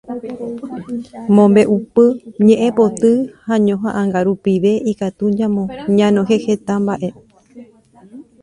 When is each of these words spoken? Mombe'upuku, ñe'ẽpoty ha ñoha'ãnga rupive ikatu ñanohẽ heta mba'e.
Mombe'upuku, 1.35 2.05
ñe'ẽpoty 2.45 3.11
ha 3.45 3.55
ñoha'ãnga 3.67 4.19
rupive 4.27 4.71
ikatu 4.91 5.25
ñanohẽ 5.97 6.37
heta 6.45 6.73
mba'e. 6.81 7.09